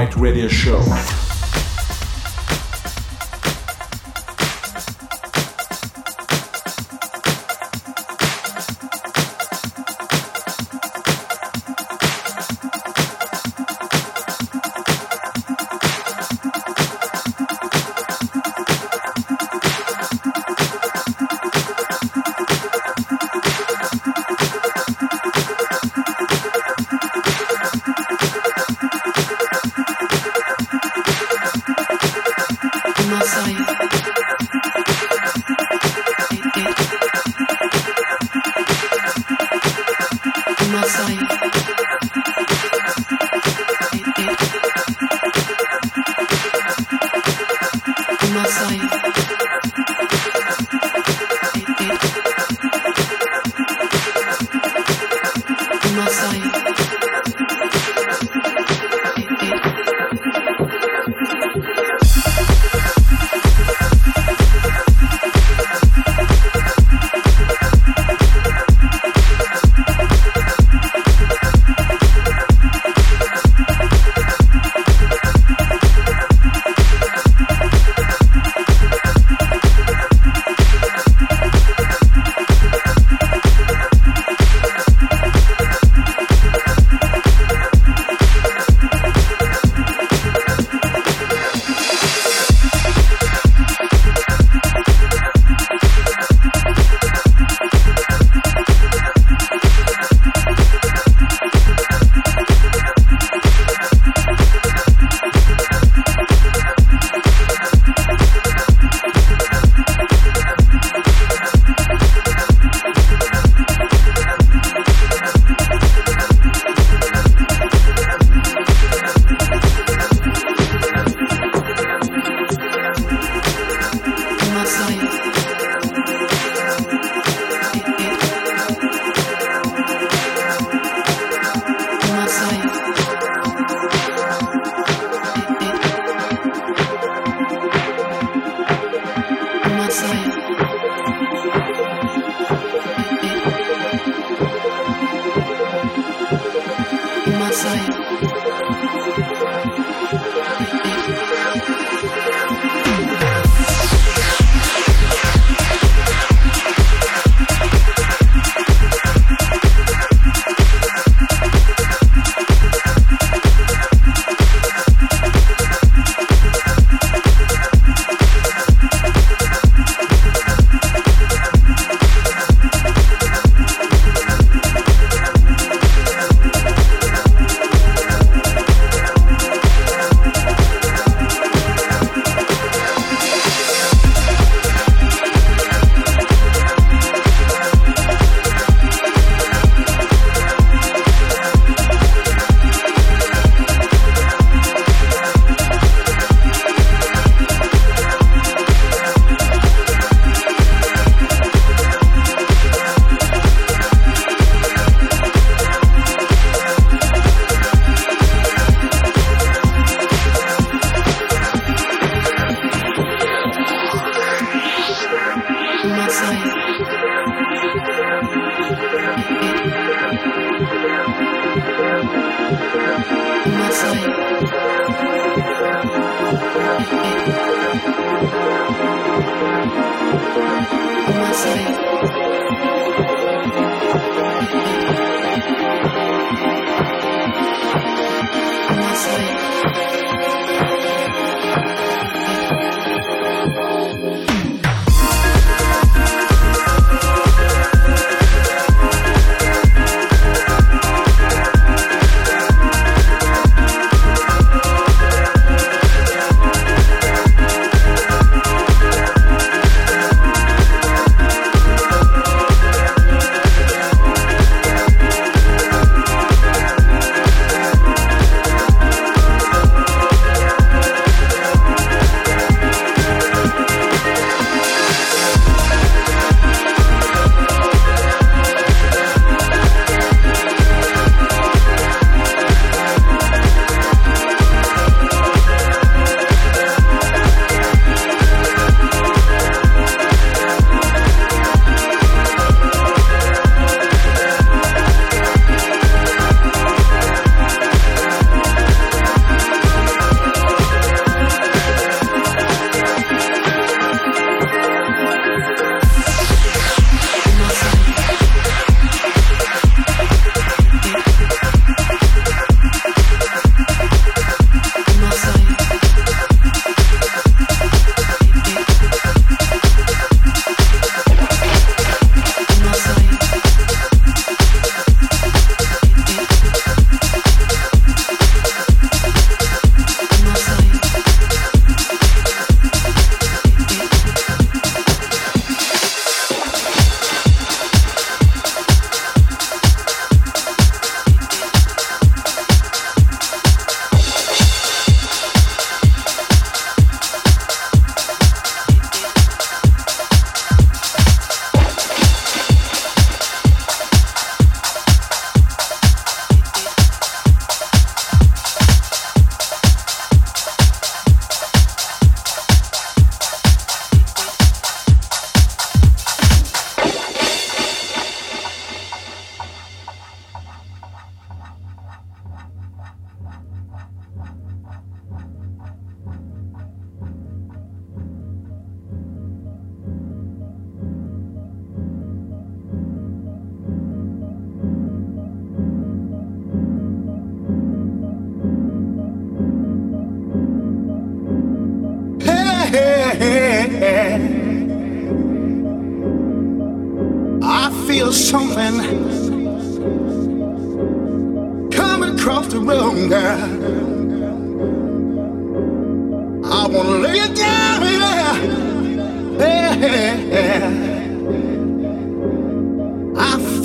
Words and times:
Right 0.00 0.16
radio 0.16 0.48
show. 0.48 1.19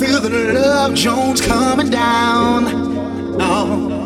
Feel 0.06 0.20
the 0.20 0.52
love 0.52 0.94
Jones 0.94 1.40
coming 1.40 1.90
down. 1.90 2.64
Oh. 3.40 4.05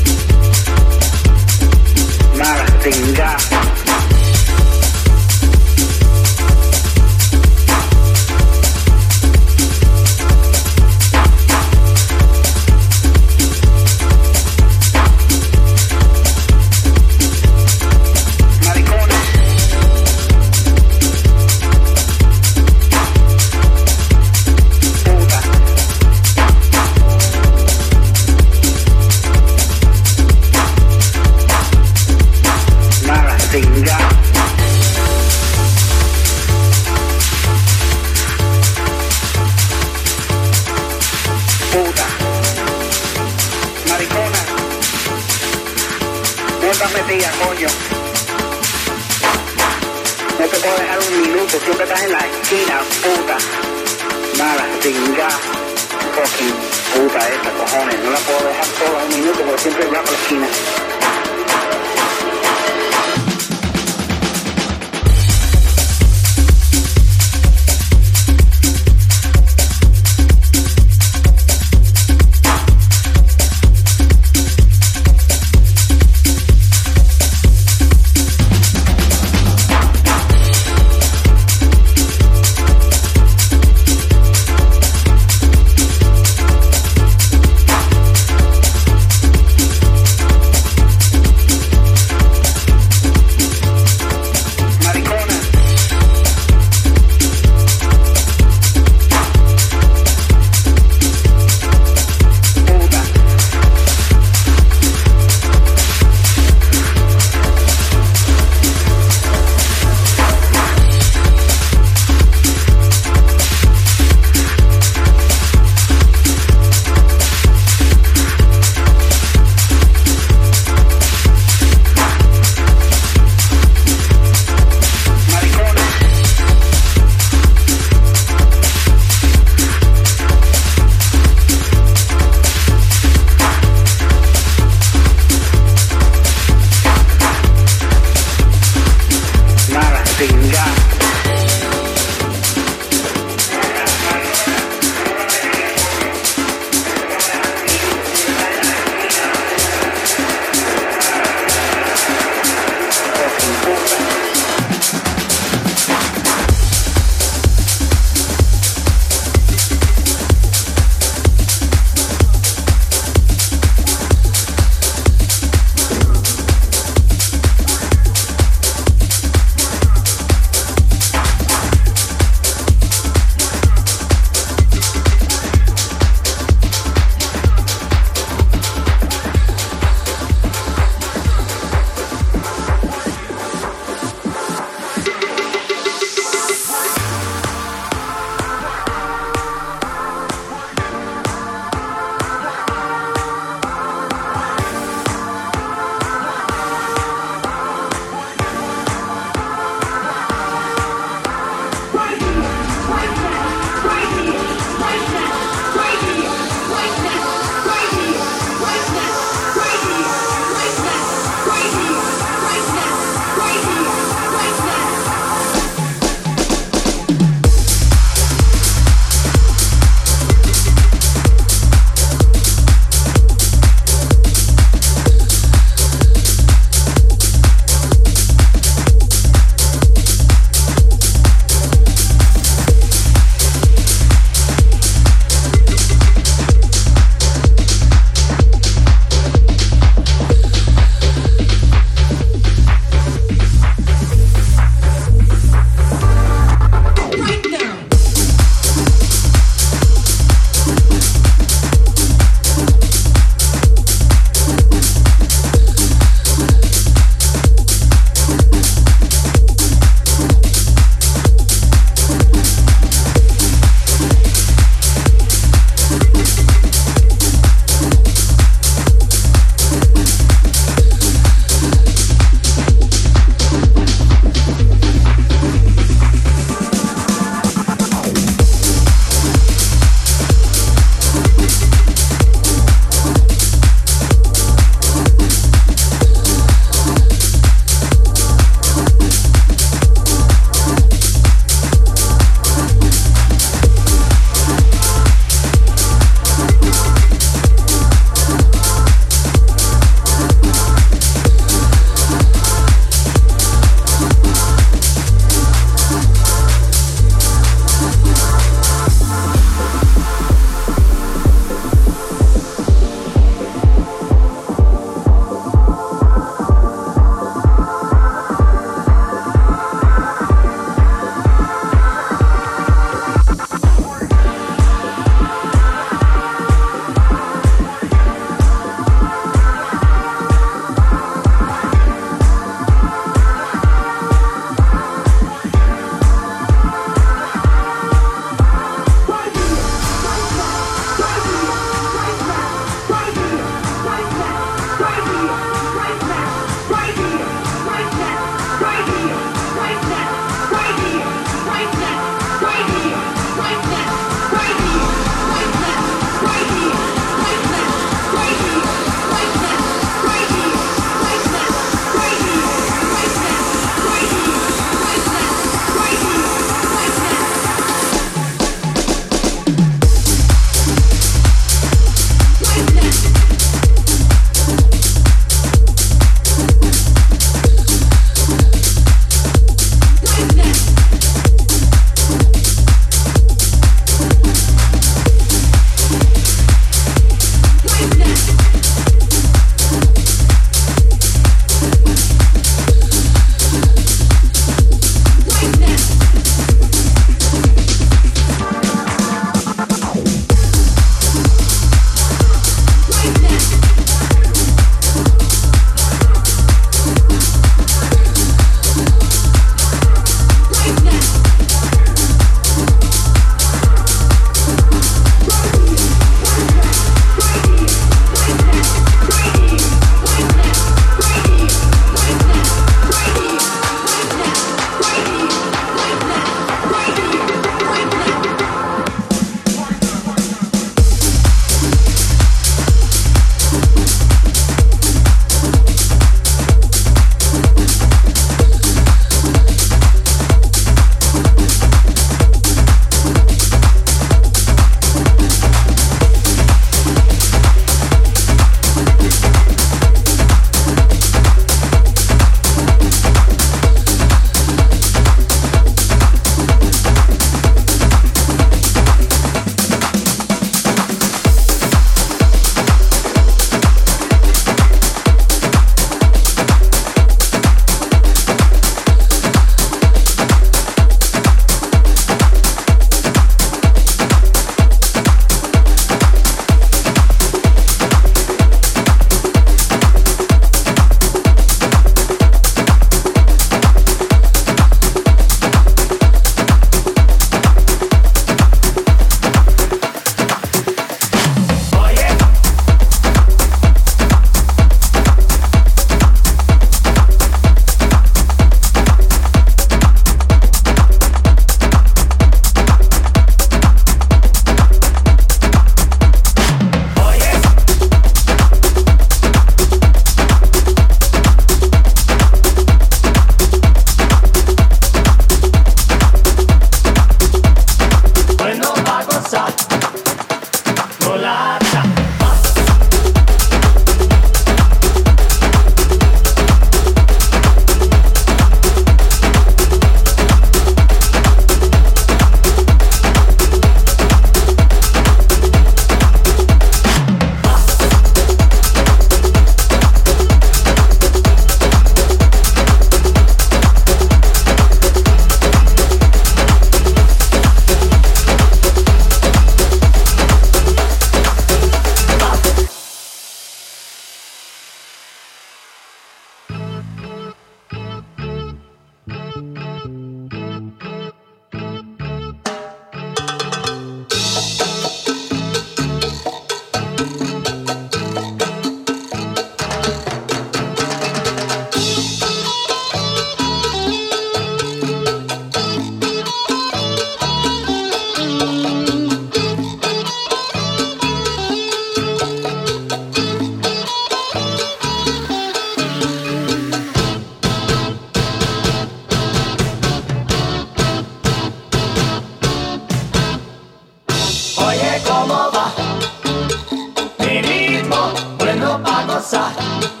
outside. 599.21 600.00